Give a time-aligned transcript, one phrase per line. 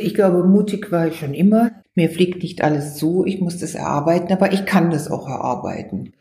[0.00, 1.72] Ich glaube, mutig war ich schon immer.
[1.96, 6.12] Mir fliegt nicht alles zu, ich muss das erarbeiten, aber ich kann das auch erarbeiten.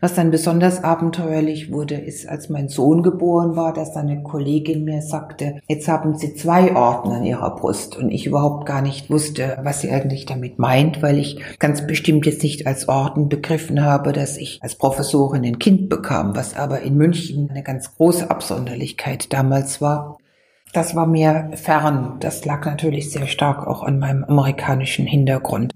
[0.00, 5.00] Was dann besonders abenteuerlich wurde, ist, als mein Sohn geboren war, dass eine Kollegin mir
[5.00, 9.58] sagte, jetzt haben Sie zwei Orden an Ihrer Brust und ich überhaupt gar nicht wusste,
[9.62, 14.12] was sie eigentlich damit meint, weil ich ganz bestimmt jetzt nicht als Orden begriffen habe,
[14.12, 19.32] dass ich als Professorin ein Kind bekam, was aber in München eine ganz große Absonderlichkeit
[19.32, 20.18] damals war.
[20.72, 22.16] Das war mir fern.
[22.20, 25.74] Das lag natürlich sehr stark auch an meinem amerikanischen Hintergrund.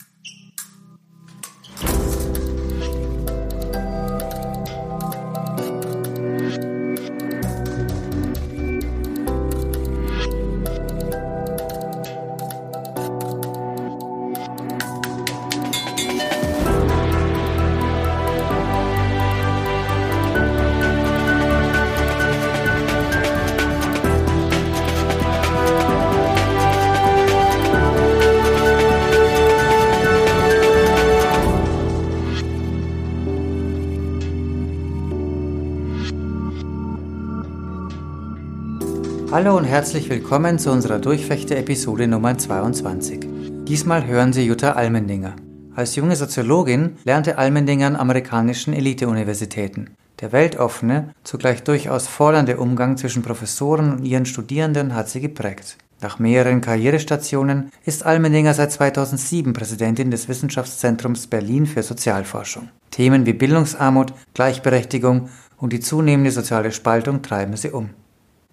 [39.46, 43.28] Hallo und herzlich willkommen zu unserer Durchfechter-Episode Nummer 22.
[43.64, 45.36] Diesmal hören Sie Jutta Almendinger.
[45.72, 49.90] Als junge Soziologin lernte Almendinger an amerikanischen Elite-Universitäten.
[50.20, 55.76] Der weltoffene, zugleich durchaus fordernde Umgang zwischen Professoren und ihren Studierenden hat sie geprägt.
[56.02, 62.70] Nach mehreren Karrierestationen ist Almendinger seit 2007 Präsidentin des Wissenschaftszentrums Berlin für Sozialforschung.
[62.90, 67.90] Themen wie Bildungsarmut, Gleichberechtigung und die zunehmende soziale Spaltung treiben sie um.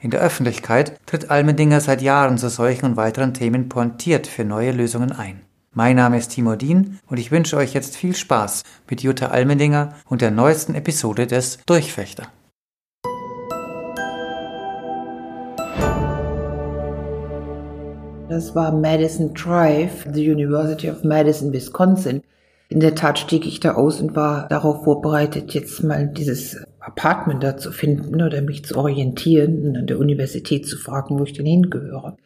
[0.04, 4.74] In der Öffentlichkeit tritt Almendinger seit Jahren zu solchen und weiteren Themen pointiert für neue
[4.74, 5.44] Lösungen ein.
[5.72, 9.94] Mein Name ist Timo Dien und ich wünsche euch jetzt viel Spaß mit Jutta Almendinger
[10.10, 12.28] und der neuesten Episode des Durchfechter.
[18.28, 22.22] Das war Madison Drive, the University of Madison, Wisconsin.
[22.68, 27.44] In der Tat stieg ich da aus und war darauf vorbereitet, jetzt mal dieses Apartment
[27.44, 31.34] da zu finden oder mich zu orientieren und an der Universität zu fragen, wo ich
[31.34, 32.18] denn hingehöre.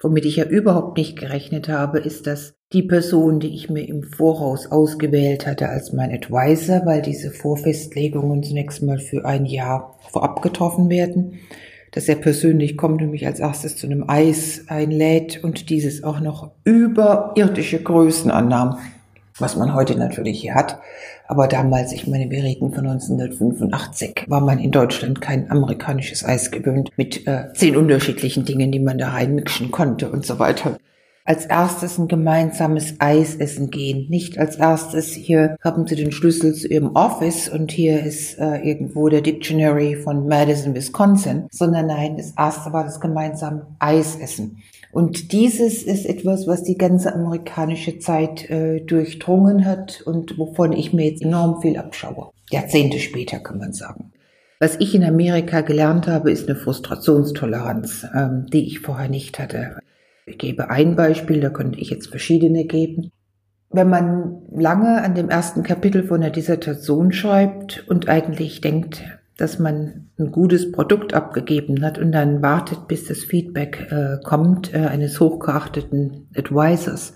[0.00, 4.02] Womit ich ja überhaupt nicht gerechnet habe, ist, dass die Person, die ich mir im
[4.02, 10.42] Voraus ausgewählt hatte als mein Advisor, weil diese Vorfestlegungen zunächst mal für ein Jahr vorab
[10.42, 11.38] getroffen werden,
[11.92, 16.20] dass er persönlich kommt und mich als erstes zu einem Eis einlädt und dieses auch
[16.20, 18.78] noch überirdische Größen annahm
[19.38, 20.78] was man heute natürlich hier hat.
[21.26, 26.50] Aber damals, ich meine, wir reden von 1985, war man in Deutschland kein amerikanisches Eis
[26.50, 30.76] gewöhnt mit äh, zehn unterschiedlichen Dingen, die man da reinmixen konnte und so weiter.
[31.26, 34.10] Als erstes ein gemeinsames Eis essen gehen.
[34.10, 38.58] Nicht als erstes, hier haben Sie den Schlüssel zu Ihrem Office und hier ist äh,
[38.58, 44.62] irgendwo der Dictionary von Madison, Wisconsin, sondern nein, das erste war das gemeinsame Eis essen.
[44.94, 50.92] Und dieses ist etwas, was die ganze amerikanische Zeit äh, durchdrungen hat und wovon ich
[50.92, 52.30] mir jetzt enorm viel abschaue.
[52.52, 54.12] Jahrzehnte später kann man sagen.
[54.60, 59.78] Was ich in Amerika gelernt habe, ist eine Frustrationstoleranz, ähm, die ich vorher nicht hatte.
[60.26, 63.10] Ich gebe ein Beispiel, da könnte ich jetzt verschiedene geben.
[63.70, 69.02] Wenn man lange an dem ersten Kapitel von der Dissertation schreibt und eigentlich denkt,
[69.36, 74.72] dass man ein gutes Produkt abgegeben hat und dann wartet, bis das Feedback äh, kommt
[74.72, 77.14] äh, eines hochgeachteten Advisors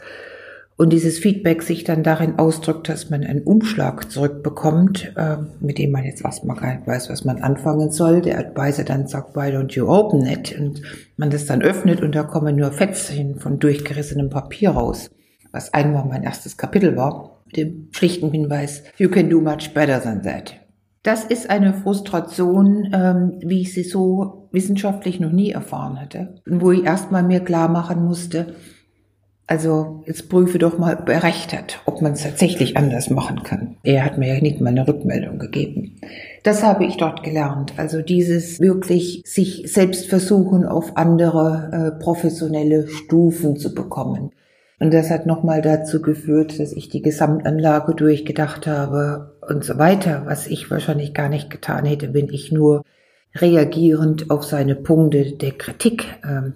[0.78, 5.90] und dieses Feedback sich dann darin ausdrückt, dass man einen Umschlag zurückbekommt, äh, mit dem
[5.90, 8.22] man jetzt erstmal gar nicht weiß, was man anfangen soll.
[8.22, 10.56] Der Advisor dann sagt, why don't you open it?
[10.56, 10.80] Und
[11.16, 15.10] man das dann öffnet und da kommen nur Fetzchen von durchgerissenem Papier raus,
[15.50, 20.00] was einmal mein erstes Kapitel war, mit dem schlichten Hinweis, you can do much better
[20.00, 20.54] than that.
[21.02, 26.34] Das ist eine Frustration, ähm, wie ich sie so wissenschaftlich noch nie erfahren hatte.
[26.46, 28.54] Wo ich erstmal mir klar machen musste,
[29.48, 33.42] also jetzt prüfe doch mal, ob er recht hat, ob man es tatsächlich anders machen
[33.44, 33.76] kann.
[33.82, 35.98] Er hat mir ja nicht mal eine Rückmeldung gegeben.
[36.42, 37.72] Das habe ich dort gelernt.
[37.78, 44.32] Also dieses wirklich sich selbst versuchen, auf andere äh, professionelle Stufen zu bekommen.
[44.80, 50.22] Und das hat nochmal dazu geführt, dass ich die Gesamtanlage durchgedacht habe und so weiter,
[50.26, 52.84] was ich wahrscheinlich gar nicht getan hätte, wenn ich nur
[53.34, 56.54] reagierend auf seine Punkte der Kritik ähm,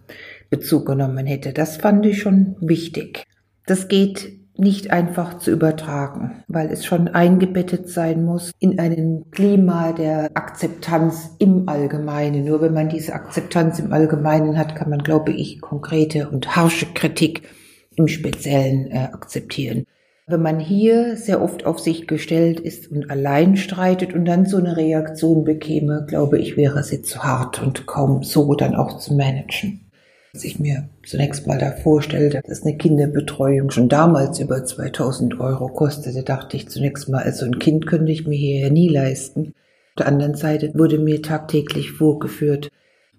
[0.50, 1.52] Bezug genommen hätte.
[1.52, 3.24] Das fand ich schon wichtig.
[3.66, 9.92] Das geht nicht einfach zu übertragen, weil es schon eingebettet sein muss in einem Klima
[9.92, 12.44] der Akzeptanz im Allgemeinen.
[12.44, 16.86] Nur wenn man diese Akzeptanz im Allgemeinen hat, kann man, glaube ich, konkrete und harsche
[16.92, 17.42] Kritik
[17.96, 19.84] im Speziellen äh, akzeptieren.
[20.26, 24.56] Wenn man hier sehr oft auf sich gestellt ist und allein streitet und dann so
[24.56, 29.14] eine Reaktion bekäme, glaube ich, wäre sie zu hart und kaum so dann auch zu
[29.14, 29.90] managen.
[30.32, 35.68] Als ich mir zunächst mal da vorstellte, dass eine Kinderbetreuung schon damals über 2000 Euro
[35.68, 39.48] kostete, dachte ich zunächst mal, also ein Kind könnte ich mir hier nie leisten.
[39.90, 42.70] Auf der anderen Seite wurde mir tagtäglich vorgeführt,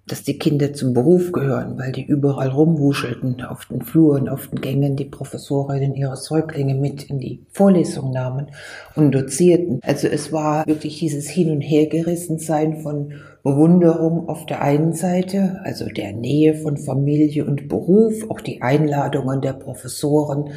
[0.06, 4.60] dass die Kinder zum Beruf gehören, weil die überall rumwuschelten, auf den Fluren, auf den
[4.60, 8.48] Gängen, die Professorinnen ihre Säuglinge mit in die Vorlesung nahmen
[8.96, 9.80] und dozierten.
[9.82, 15.90] Also es war wirklich dieses Hin- und Hergerissensein von Bewunderung auf der einen Seite, also
[15.90, 20.52] der Nähe von Familie und Beruf, auch die Einladungen der Professoren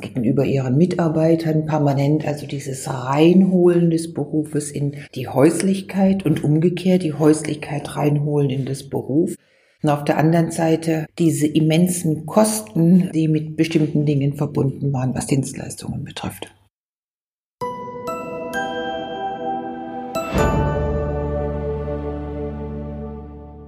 [0.00, 7.14] gegenüber ihren Mitarbeitern permanent, also dieses Reinholen des Berufes in die Häuslichkeit und umgekehrt die
[7.14, 9.36] Häuslichkeit reinholen in das Beruf.
[9.80, 15.28] Und auf der anderen Seite diese immensen Kosten, die mit bestimmten Dingen verbunden waren, was
[15.28, 16.52] Dienstleistungen betrifft.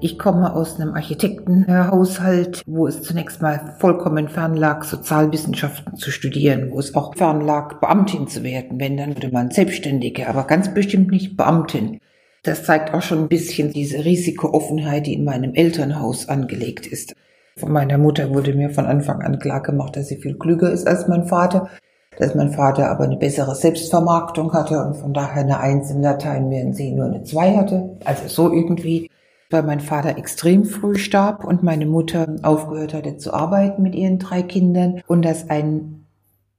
[0.04, 6.70] Ich komme aus einem Architektenhaushalt, wo es zunächst mal vollkommen fern lag, Sozialwissenschaften zu studieren,
[6.72, 8.78] wo es auch fern lag, Beamtin zu werden.
[8.78, 12.00] Wenn, dann würde man Selbstständige, aber ganz bestimmt nicht Beamtin.
[12.42, 17.14] Das zeigt auch schon ein bisschen diese Risikooffenheit, die in meinem Elternhaus angelegt ist.
[17.56, 20.86] Von meiner Mutter wurde mir von Anfang an klar gemacht, dass sie viel klüger ist
[20.86, 21.70] als mein Vater,
[22.18, 26.50] dass mein Vater aber eine bessere Selbstvermarktung hatte und von daher eine Eins in Latein,
[26.50, 27.96] während sie nur eine Zwei hatte.
[28.04, 29.08] Also so irgendwie
[29.54, 34.18] weil mein Vater extrem früh starb und meine Mutter aufgehört hatte zu arbeiten mit ihren
[34.18, 36.04] drei Kindern und das ein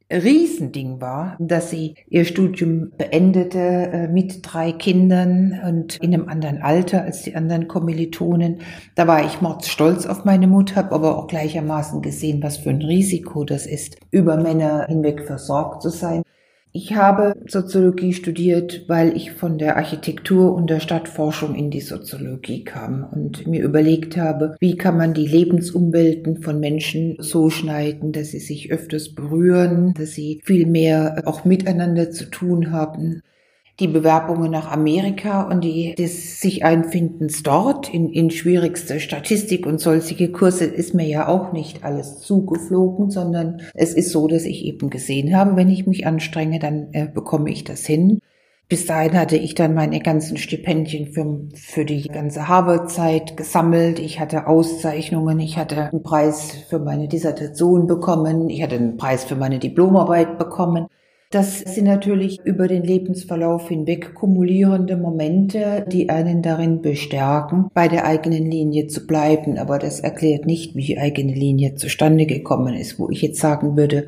[0.10, 6.62] Riesending war, dass sie ihr Studium beendete äh, mit drei Kindern und in einem anderen
[6.62, 8.60] Alter als die anderen Kommilitonen.
[8.94, 12.82] Da war ich mordsstolz auf meine Mutter, habe aber auch gleichermaßen gesehen, was für ein
[12.84, 16.22] Risiko das ist, über Männer hinweg versorgt zu sein.
[16.78, 22.66] Ich habe Soziologie studiert, weil ich von der Architektur und der Stadtforschung in die Soziologie
[22.66, 28.32] kam und mir überlegt habe, wie kann man die Lebensumwelten von Menschen so schneiden, dass
[28.32, 33.22] sie sich öfters berühren, dass sie viel mehr auch miteinander zu tun haben
[33.80, 39.82] die Bewerbungen nach Amerika und die des sich Einfindens dort in, in schwierigste Statistik und
[39.82, 44.64] solche Kurse ist mir ja auch nicht alles zugeflogen, sondern es ist so, dass ich
[44.64, 48.20] eben gesehen habe, wenn ich mich anstrenge, dann äh, bekomme ich das hin.
[48.68, 54.00] Bis dahin hatte ich dann meine ganzen Stipendien für, für die ganze Harvard-Zeit gesammelt.
[54.00, 55.40] Ich hatte Auszeichnungen.
[55.40, 58.50] Ich hatte einen Preis für meine Dissertation bekommen.
[58.50, 60.88] Ich hatte einen Preis für meine Diplomarbeit bekommen.
[61.36, 68.06] Das sind natürlich über den Lebensverlauf hinweg kumulierende Momente, die einen darin bestärken, bei der
[68.06, 69.58] eigenen Linie zu bleiben.
[69.58, 73.76] Aber das erklärt nicht, wie die eigene Linie zustande gekommen ist, wo ich jetzt sagen
[73.76, 74.08] würde,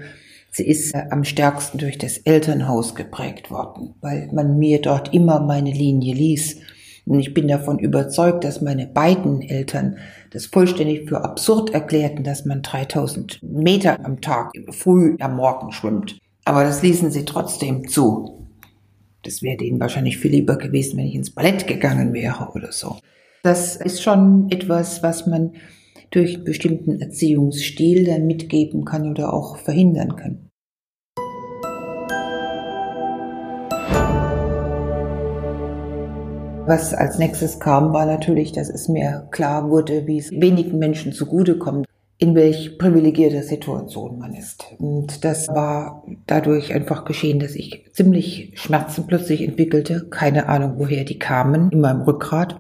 [0.52, 5.42] sie ist äh, am stärksten durch das Elternhaus geprägt worden, weil man mir dort immer
[5.42, 6.62] meine Linie ließ.
[7.06, 9.98] Und ich bin davon überzeugt, dass meine beiden Eltern
[10.32, 16.22] das vollständig für absurd erklärten, dass man 3000 Meter am Tag früh am Morgen schwimmt.
[16.48, 18.48] Aber das ließen sie trotzdem zu.
[19.24, 22.96] Das wäre denen wahrscheinlich viel lieber gewesen, wenn ich ins Ballett gegangen wäre oder so.
[23.44, 25.56] Das ist schon etwas, was man
[26.10, 30.50] durch einen bestimmten Erziehungsstil dann mitgeben kann oder auch verhindern kann.
[36.66, 41.12] Was als nächstes kam, war natürlich, dass es mir klar wurde, wie es wenigen Menschen
[41.12, 41.88] zugutekommt
[42.20, 44.66] in welch privilegierter Situation man ist.
[44.80, 51.04] Und das war dadurch einfach geschehen, dass ich ziemlich Schmerzen plötzlich entwickelte, keine Ahnung, woher
[51.04, 52.60] die kamen, in meinem Rückgrat.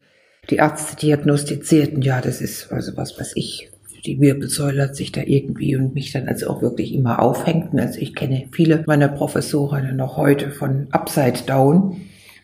[0.51, 3.71] Die Ärzte diagnostizierten, ja, das ist also was, was ich,
[4.05, 7.79] die Wirbelsäule hat sich da irgendwie und mich dann also auch wirklich immer aufhängten.
[7.79, 11.97] Also ich kenne viele meiner Professoren noch heute von Upside Down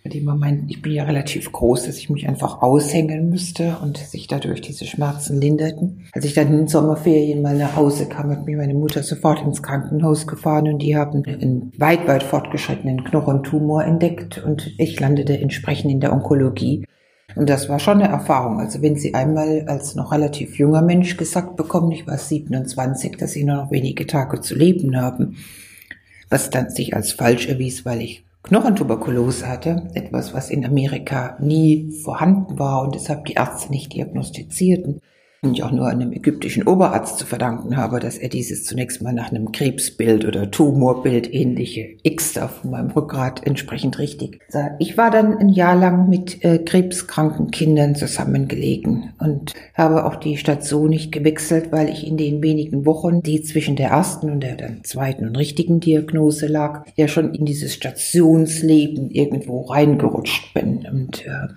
[0.03, 3.97] bei dem meint, ich bin ja relativ groß, dass ich mich einfach aushängen müsste und
[3.97, 6.07] sich dadurch diese Schmerzen linderten.
[6.11, 9.41] Als ich dann in den Sommerferien mal nach Hause kam, hat mich meine Mutter sofort
[9.41, 15.39] ins Krankenhaus gefahren und die haben einen weit, weit fortgeschrittenen Knochentumor entdeckt und ich landete
[15.39, 16.85] entsprechend in der Onkologie.
[17.37, 18.59] Und das war schon eine Erfahrung.
[18.59, 23.31] Also wenn Sie einmal als noch relativ junger Mensch gesagt bekommen, ich war 27, dass
[23.31, 25.37] Sie nur noch wenige Tage zu leben haben,
[26.29, 31.91] was dann sich als falsch erwies, weil ich Knochentuberkulose hatte, etwas, was in Amerika nie
[32.03, 35.01] vorhanden war und deshalb die Ärzte nicht diagnostizierten
[35.43, 39.13] und ich auch nur einem ägyptischen Oberarzt zu verdanken habe, dass er dieses zunächst mal
[39.13, 44.71] nach einem Krebsbild oder Tumorbild ähnliche X da von meinem Rückgrat entsprechend richtig sah.
[44.79, 50.37] Ich war dann ein Jahr lang mit äh, krebskranken Kindern zusammengelegen und habe auch die
[50.37, 54.55] Station nicht gewechselt, weil ich in den wenigen Wochen, die zwischen der ersten und der
[54.55, 61.25] dann zweiten und richtigen Diagnose lag, ja schon in dieses Stationsleben irgendwo reingerutscht bin und
[61.25, 61.49] äh,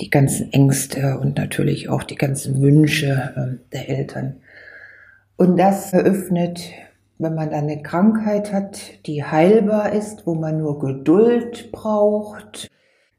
[0.00, 4.36] die ganzen Ängste und natürlich auch die ganzen Wünsche äh, der Eltern.
[5.36, 6.60] Und das eröffnet,
[7.18, 12.68] wenn man dann eine Krankheit hat, die heilbar ist, wo man nur Geduld braucht,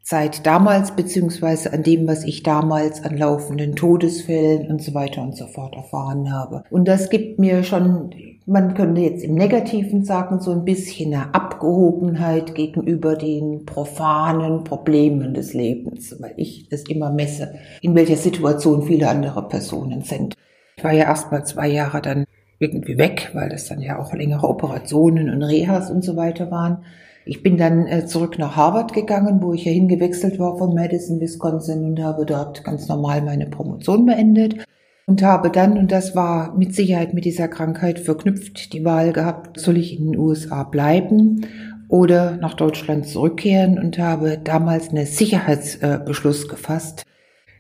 [0.10, 5.36] seit damals beziehungsweise an dem, was ich damals an laufenden Todesfällen und so weiter und
[5.36, 6.64] so fort erfahren habe.
[6.70, 8.12] Und das gibt mir schon,
[8.46, 15.34] man könnte jetzt im Negativen sagen, so ein bisschen eine Abgehobenheit gegenüber den profanen Problemen
[15.34, 20.36] des Lebens, weil ich das immer messe, in welcher Situation viele andere Personen sind.
[20.78, 22.24] Ich war ja erst mal zwei Jahre dann
[22.60, 26.86] irgendwie weg, weil das dann ja auch längere Operationen und Rehas und so weiter waren.
[27.28, 31.20] Ich bin dann äh, zurück nach Harvard gegangen, wo ich ja hingewechselt war von Madison,
[31.20, 34.66] Wisconsin und habe dort ganz normal meine Promotion beendet
[35.08, 39.60] und habe dann, und das war mit Sicherheit mit dieser Krankheit verknüpft, die Wahl gehabt,
[39.60, 41.46] soll ich in den USA bleiben
[41.90, 47.04] oder nach Deutschland zurückkehren und habe damals einen Sicherheitsbeschluss gefasst,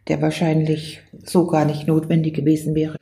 [0.08, 2.96] der wahrscheinlich so gar nicht notwendig gewesen wäre.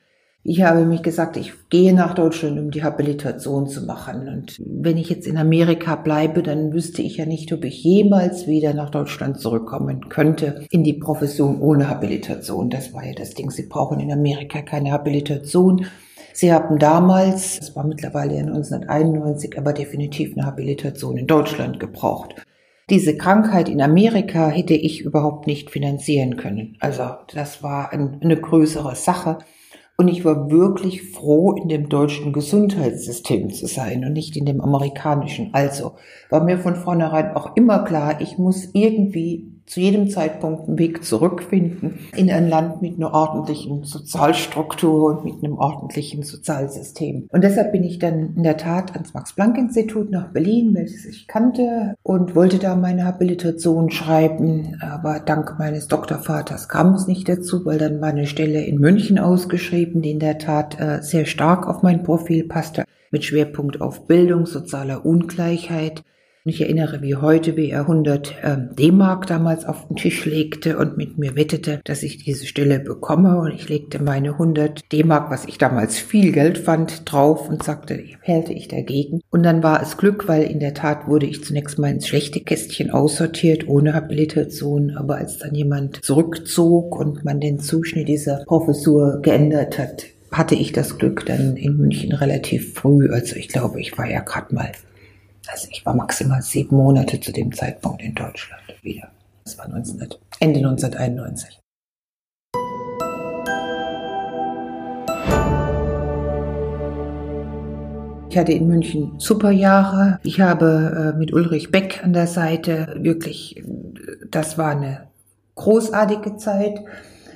[0.48, 4.28] Ich habe mich gesagt, ich gehe nach Deutschland, um die Habilitation zu machen.
[4.28, 8.46] Und wenn ich jetzt in Amerika bleibe, dann wüsste ich ja nicht, ob ich jemals
[8.46, 12.70] wieder nach Deutschland zurückkommen könnte in die Profession ohne Habilitation.
[12.70, 13.50] Das war ja das Ding.
[13.50, 15.88] Sie brauchen in Amerika keine Habilitation.
[16.32, 22.36] Sie haben damals, das war mittlerweile 1991, aber definitiv eine Habilitation in Deutschland gebraucht.
[22.92, 26.78] Diese Krankheit in Amerika hätte ich überhaupt nicht finanzieren können.
[26.82, 29.40] Also das war eine größere Sache.
[29.98, 34.60] Und ich war wirklich froh, in dem deutschen Gesundheitssystem zu sein und nicht in dem
[34.60, 35.54] amerikanischen.
[35.54, 35.94] Also
[36.30, 41.04] war mir von vornherein auch immer klar, ich muss irgendwie zu jedem Zeitpunkt einen Weg
[41.04, 47.28] zurückfinden in ein Land mit einer ordentlichen Sozialstruktur und mit einem ordentlichen Sozialsystem.
[47.32, 51.96] Und deshalb bin ich dann in der Tat ans Max-Planck-Institut nach Berlin, welches ich kannte,
[52.04, 54.78] und wollte da meine Habilitation schreiben.
[54.82, 59.18] Aber dank meines Doktorvaters kam es nicht dazu, weil dann war eine Stelle in München
[59.18, 64.06] ausgeschrieben, die in der Tat äh, sehr stark auf mein Profil passte, mit Schwerpunkt auf
[64.06, 66.04] Bildung, sozialer Ungleichheit
[66.46, 70.78] und ich erinnere wie heute, wie er 100 ähm, D-Mark damals auf den Tisch legte
[70.78, 73.40] und mit mir wettete, dass ich diese Stelle bekomme.
[73.40, 78.00] Und ich legte meine 100 D-Mark, was ich damals viel Geld fand, drauf und sagte,
[78.22, 79.22] hälte ich dagegen.
[79.32, 82.42] Und dann war es Glück, weil in der Tat wurde ich zunächst mal ins schlechte
[82.42, 84.96] Kästchen aussortiert, ohne Habilitation.
[84.96, 90.74] Aber als dann jemand zurückzog und man den Zuschnitt dieser Professur geändert hat, hatte ich
[90.74, 93.10] das Glück dann in München relativ früh.
[93.12, 94.70] Also ich glaube, ich war ja gerade mal
[95.50, 99.10] also ich war maximal sieben Monate zu dem Zeitpunkt in Deutschland wieder.
[99.44, 100.00] Das war 19,
[100.40, 101.60] Ende 1991.
[108.30, 110.20] Ich hatte in München super Jahre.
[110.24, 113.64] Ich habe äh, mit Ulrich Beck an der Seite wirklich,
[114.30, 115.08] das war eine
[115.56, 116.82] großartige Zeit.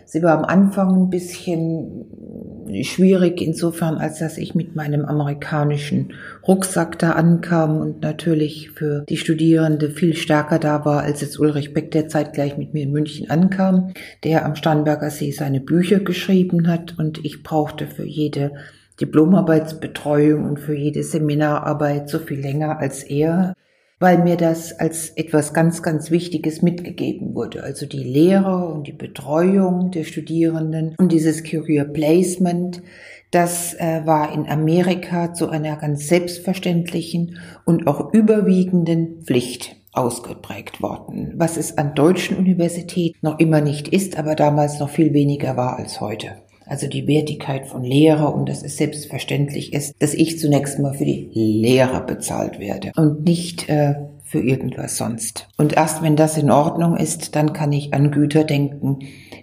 [0.05, 2.05] Sie war am Anfang ein bisschen
[2.83, 6.13] schwierig insofern, als dass ich mit meinem amerikanischen
[6.47, 11.73] Rucksack da ankam und natürlich für die Studierende viel stärker da war, als jetzt Ulrich
[11.73, 16.67] Beck, der zeitgleich mit mir in München ankam, der am Starnberger See seine Bücher geschrieben
[16.67, 18.51] hat und ich brauchte für jede
[18.99, 23.55] Diplomarbeitsbetreuung und für jede Seminararbeit so viel länger als er
[23.99, 27.63] weil mir das als etwas ganz, ganz Wichtiges mitgegeben wurde.
[27.63, 32.81] Also die Lehre und die Betreuung der Studierenden und dieses Career Placement,
[33.31, 41.33] das äh, war in Amerika zu einer ganz selbstverständlichen und auch überwiegenden Pflicht ausgeprägt worden,
[41.35, 45.77] was es an deutschen Universitäten noch immer nicht ist, aber damals noch viel weniger war
[45.77, 46.37] als heute
[46.69, 51.05] also die Wertigkeit von Lehrer und dass es selbstverständlich ist, dass ich zunächst mal für
[51.05, 55.47] die Lehrer bezahlt werde und nicht äh, für irgendwas sonst.
[55.57, 58.99] Und erst wenn das in Ordnung ist, dann kann ich an Güter denken,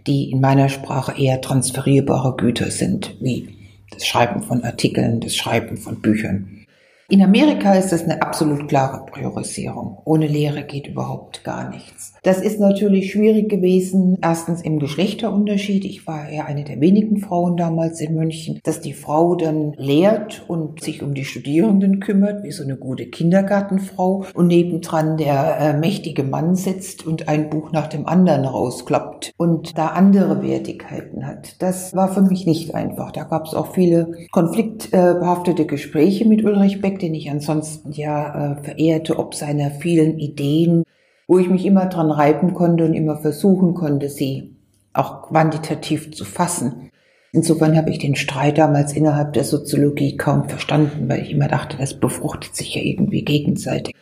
[0.06, 3.48] die in meiner Sprache eher transferierbare Güter sind, wie
[3.90, 6.65] das Schreiben von Artikeln, das Schreiben von Büchern.
[7.08, 9.98] In Amerika ist das eine absolut klare Priorisierung.
[10.04, 12.14] Ohne Lehre geht überhaupt gar nichts.
[12.24, 14.18] Das ist natürlich schwierig gewesen.
[14.20, 15.84] Erstens im Geschlechterunterschied.
[15.84, 20.44] Ich war ja eine der wenigen Frauen damals in München, dass die Frau dann lehrt
[20.48, 25.78] und sich um die Studierenden kümmert, wie so eine gute Kindergartenfrau und nebendran der äh,
[25.78, 31.62] mächtige Mann sitzt und ein Buch nach dem anderen rausklappt und da andere Wertigkeiten hat.
[31.62, 33.12] Das war für mich nicht einfach.
[33.12, 38.62] Da gab es auch viele konfliktbehaftete Gespräche mit Ulrich Beck den ich ansonsten ja äh,
[38.62, 40.84] verehrte, ob seiner vielen Ideen,
[41.28, 44.56] wo ich mich immer dran reiben konnte und immer versuchen konnte, sie
[44.92, 46.90] auch quantitativ zu fassen.
[47.32, 51.76] Insofern habe ich den Streit damals innerhalb der Soziologie kaum verstanden, weil ich immer dachte,
[51.76, 53.94] das befruchtet sich ja irgendwie gegenseitig.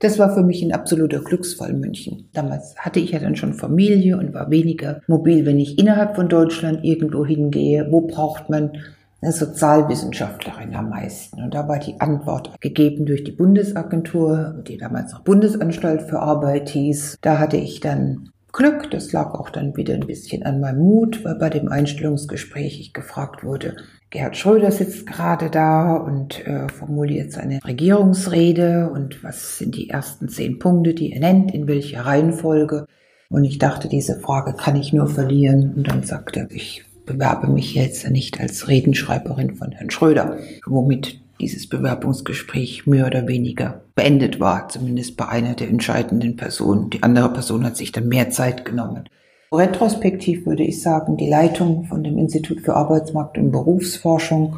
[0.00, 2.28] Das war für mich ein absoluter Glücksfall München.
[2.34, 6.28] Damals hatte ich ja dann schon Familie und war weniger mobil, wenn ich innerhalb von
[6.28, 7.86] Deutschland irgendwo hingehe.
[7.90, 8.72] Wo braucht man
[9.20, 11.42] eine Sozialwissenschaftlerin am meisten.
[11.42, 16.68] Und da war die Antwort gegeben durch die Bundesagentur, die damals noch Bundesanstalt für Arbeit
[16.68, 17.18] hieß.
[17.20, 18.90] Da hatte ich dann Glück.
[18.90, 22.92] Das lag auch dann wieder ein bisschen an meinem Mut, weil bei dem Einstellungsgespräch ich
[22.94, 23.76] gefragt wurde,
[24.10, 30.28] Gerhard Schröder sitzt gerade da und äh, formuliert seine Regierungsrede und was sind die ersten
[30.28, 32.86] zehn Punkte, die er nennt, in welcher Reihenfolge.
[33.28, 35.74] Und ich dachte, diese Frage kann ich nur verlieren.
[35.74, 41.20] Und dann sagte er, ich bewerbe mich jetzt nicht als Redenschreiberin von Herrn Schröder, womit
[41.40, 46.90] dieses Bewerbungsgespräch mehr oder weniger beendet war, zumindest bei einer der entscheidenden Personen.
[46.90, 49.08] Die andere Person hat sich dann mehr Zeit genommen.
[49.52, 54.56] Retrospektiv würde ich sagen, die Leitung von dem Institut für Arbeitsmarkt und Berufsforschung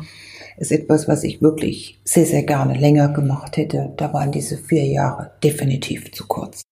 [0.57, 3.93] ist etwas, was ich wirklich sehr, sehr gerne länger gemacht hätte.
[3.97, 6.62] Da waren diese vier Jahre definitiv zu kurz.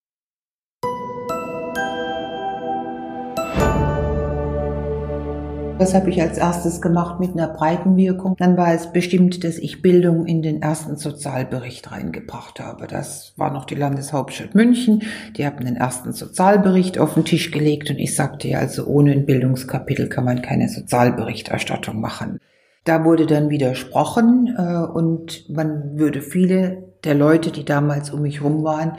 [5.79, 8.35] Das habe ich als erstes gemacht mit einer breiten Wirkung.
[8.39, 12.87] Dann war es bestimmt, dass ich Bildung in den ersten Sozialbericht reingebracht habe.
[12.87, 15.03] Das war noch die Landeshauptstadt München.
[15.37, 19.13] Die haben den ersten Sozialbericht auf den Tisch gelegt und ich sagte ja, also ohne
[19.13, 22.41] ein Bildungskapitel kann man keine Sozialberichterstattung machen.
[22.85, 28.43] Da wurde dann widersprochen äh, und man würde viele der Leute, die damals um mich
[28.43, 28.97] rum waren,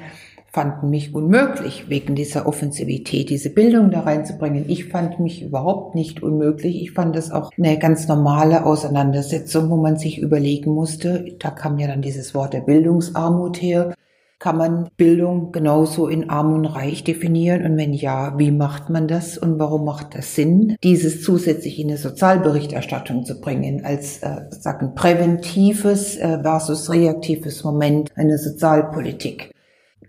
[0.57, 4.65] fanden mich unmöglich, wegen dieser Offensivität diese Bildung da reinzubringen.
[4.67, 6.81] Ich fand mich überhaupt nicht unmöglich.
[6.81, 11.77] Ich fand das auch eine ganz normale Auseinandersetzung, wo man sich überlegen musste, da kam
[11.77, 13.93] ja dann dieses Wort der Bildungsarmut her.
[14.39, 17.63] Kann man Bildung genauso in arm und reich definieren?
[17.63, 19.37] Und wenn ja, wie macht man das?
[19.37, 24.95] Und warum macht das Sinn, dieses zusätzlich in eine Sozialberichterstattung zu bringen, als äh, sagen
[24.95, 29.51] präventives äh, versus reaktives Moment einer Sozialpolitik?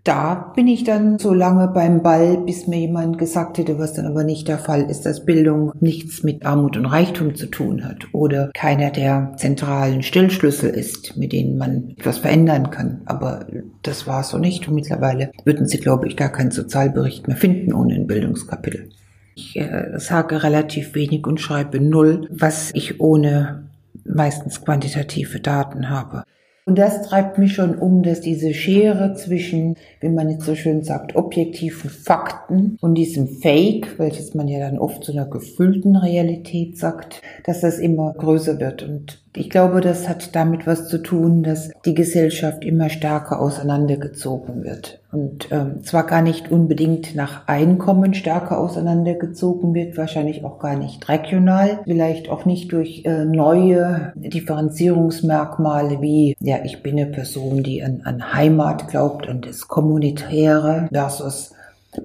[0.05, 4.07] Da bin ich dann so lange beim Ball, bis mir jemand gesagt hätte, was dann
[4.07, 8.07] aber nicht der Fall ist, dass Bildung nichts mit Armut und Reichtum zu tun hat
[8.13, 13.03] oder keiner der zentralen Stillschlüssel ist, mit denen man etwas verändern kann.
[13.05, 13.47] Aber
[13.83, 17.73] das war so nicht und mittlerweile würden Sie, glaube ich, gar keinen Sozialbericht mehr finden
[17.73, 18.91] ohne ein Bildungskapitel.
[19.35, 23.69] Ich äh, sage relativ wenig und schreibe null, was ich ohne
[24.05, 26.25] meistens quantitative Daten habe.
[26.69, 30.83] Und das treibt mich schon um, dass diese Schere zwischen, wie man jetzt so schön
[30.83, 36.77] sagt, objektiven Fakten und diesem Fake, welches man ja dann oft zu einer gefüllten Realität
[36.77, 38.83] sagt, dass das immer größer wird.
[38.83, 44.65] Und ich glaube, das hat damit was zu tun, dass die Gesellschaft immer stärker auseinandergezogen
[44.65, 45.01] wird.
[45.13, 51.09] Und ähm, zwar gar nicht unbedingt nach Einkommen stärker auseinandergezogen wird, wahrscheinlich auch gar nicht
[51.09, 57.83] regional, vielleicht auch nicht durch äh, neue Differenzierungsmerkmale wie, ja, ich bin eine Person, die
[57.83, 61.55] an, an Heimat glaubt, an das Kommunitäre versus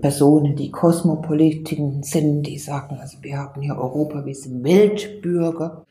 [0.02, 5.86] Personen, die Kosmopolitiken sind, die sagen, also wir haben hier Europa, wir sind Weltbürger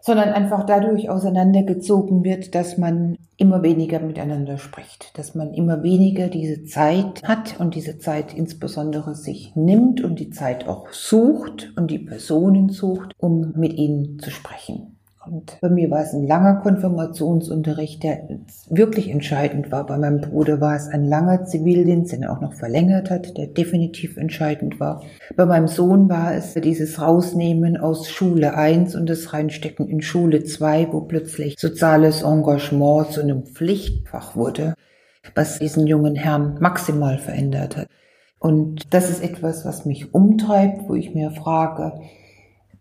[0.00, 6.28] sondern einfach dadurch auseinandergezogen wird, dass man immer weniger miteinander spricht, dass man immer weniger
[6.28, 11.90] diese Zeit hat und diese Zeit insbesondere sich nimmt und die Zeit auch sucht und
[11.90, 14.91] die Personen sucht, um mit ihnen zu sprechen.
[15.24, 18.28] Und bei mir war es ein langer Konfirmationsunterricht, der
[18.68, 19.86] wirklich entscheidend war.
[19.86, 23.46] Bei meinem Bruder war es ein langer Zivildienst, den er auch noch verlängert hat, der
[23.46, 25.02] definitiv entscheidend war.
[25.36, 30.42] Bei meinem Sohn war es dieses Rausnehmen aus Schule 1 und das Reinstecken in Schule
[30.42, 34.74] 2, wo plötzlich soziales Engagement zu einem Pflichtfach wurde,
[35.36, 37.86] was diesen jungen Herrn maximal verändert hat.
[38.40, 42.00] Und das ist etwas, was mich umtreibt, wo ich mir frage,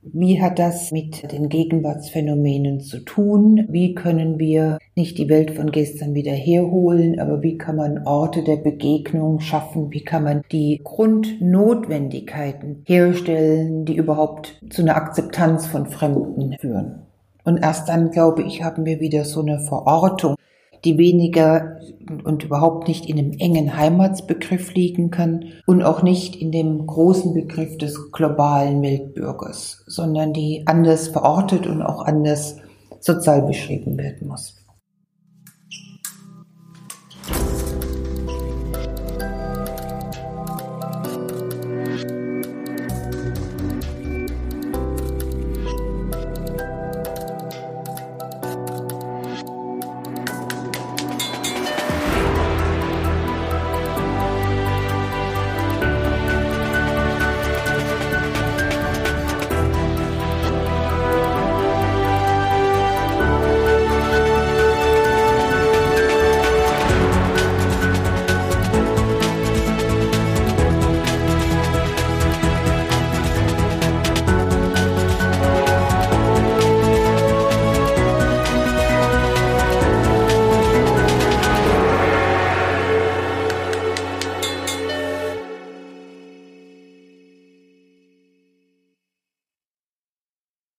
[0.04, 3.68] wie hat das mit den Gegenwartsphänomenen zu tun?
[3.70, 8.44] Wie können wir nicht die Welt von gestern wieder herholen, aber wie kann man Orte
[8.44, 9.92] der Begegnung schaffen?
[9.92, 17.04] Wie kann man die Grundnotwendigkeiten herstellen, die überhaupt zu einer Akzeptanz von Fremden führen?
[17.44, 20.36] Und erst dann, glaube ich, haben wir wieder so eine Verortung
[20.84, 21.80] die weniger
[22.24, 27.34] und überhaupt nicht in einem engen Heimatsbegriff liegen kann und auch nicht in dem großen
[27.34, 32.58] Begriff des globalen Weltbürgers, sondern die anders verortet und auch anders
[33.00, 34.61] sozial beschrieben werden muss.